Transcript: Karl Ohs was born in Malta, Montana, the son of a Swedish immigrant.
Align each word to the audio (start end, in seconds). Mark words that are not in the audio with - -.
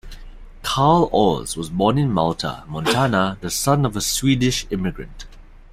Karl 0.63 1.09
Ohs 1.13 1.55
was 1.55 1.69
born 1.69 1.99
in 1.99 2.11
Malta, 2.11 2.63
Montana, 2.67 3.37
the 3.41 3.51
son 3.51 3.85
of 3.85 3.95
a 3.95 4.01
Swedish 4.01 4.65
immigrant. 4.71 5.25